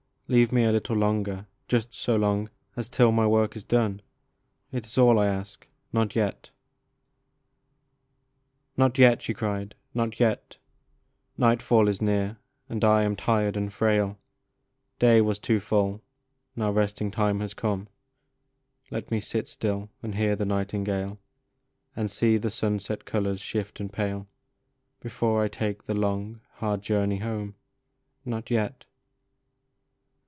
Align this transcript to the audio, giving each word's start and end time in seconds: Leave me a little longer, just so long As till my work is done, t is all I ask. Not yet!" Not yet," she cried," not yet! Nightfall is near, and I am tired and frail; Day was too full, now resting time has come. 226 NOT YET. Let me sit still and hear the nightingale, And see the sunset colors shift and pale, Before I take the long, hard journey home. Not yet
Leave 0.29 0.53
me 0.53 0.63
a 0.63 0.71
little 0.71 0.95
longer, 0.95 1.45
just 1.67 1.93
so 1.93 2.15
long 2.15 2.49
As 2.77 2.87
till 2.87 3.11
my 3.11 3.27
work 3.27 3.53
is 3.57 3.65
done, 3.65 4.01
t 4.71 4.77
is 4.77 4.97
all 4.97 5.19
I 5.19 5.27
ask. 5.27 5.67
Not 5.91 6.15
yet!" 6.15 6.51
Not 8.77 8.97
yet," 8.97 9.21
she 9.21 9.33
cried," 9.33 9.75
not 9.93 10.21
yet! 10.21 10.55
Nightfall 11.37 11.89
is 11.89 12.01
near, 12.01 12.37
and 12.69 12.85
I 12.85 13.03
am 13.03 13.17
tired 13.17 13.57
and 13.57 13.73
frail; 13.73 14.17
Day 14.99 15.19
was 15.19 15.37
too 15.37 15.59
full, 15.59 16.01
now 16.55 16.71
resting 16.71 17.11
time 17.11 17.41
has 17.41 17.53
come. 17.53 17.89
226 18.87 18.89
NOT 18.89 18.95
YET. 18.95 18.95
Let 18.95 19.11
me 19.11 19.19
sit 19.19 19.47
still 19.49 19.89
and 20.01 20.15
hear 20.15 20.37
the 20.37 20.45
nightingale, 20.45 21.19
And 21.93 22.09
see 22.09 22.37
the 22.37 22.49
sunset 22.49 23.03
colors 23.03 23.41
shift 23.41 23.81
and 23.81 23.91
pale, 23.91 24.29
Before 25.01 25.43
I 25.43 25.49
take 25.49 25.83
the 25.83 25.93
long, 25.93 26.39
hard 26.53 26.81
journey 26.81 27.17
home. 27.17 27.55
Not 28.23 28.49
yet 28.49 28.85